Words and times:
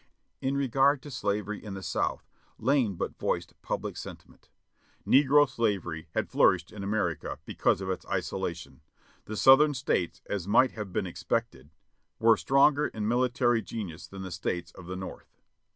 In 0.41 0.57
regard 0.57 1.03
to 1.03 1.11
Slavery 1.11 1.63
in 1.63 1.75
the 1.75 1.83
South, 1.83 2.27
Lane 2.57 2.95
but 2.95 3.19
voiced 3.19 3.53
public 3.61 3.95
sentiment: 3.95 4.49
"Negro 5.05 5.47
slavery 5.47 6.07
had 6.15 6.27
flourished 6.31 6.71
in 6.71 6.83
America 6.83 7.37
because 7.45 7.81
of 7.81 7.91
its 7.91 8.03
isolation. 8.07 8.81
Tlie 9.27 9.37
Southern 9.37 9.75
States, 9.75 10.23
as 10.27 10.47
might 10.47 10.71
have 10.71 10.91
been 10.91 11.05
expected, 11.05 11.69
were 12.17 12.35
stronger 12.35 12.87
in 12.87 13.07
military 13.07 13.61
genius 13.61 14.07
than 14.07 14.23
the 14.23 14.31
States 14.31 14.71
of 14.71 14.87
the 14.87 14.95
North. 14.95 15.37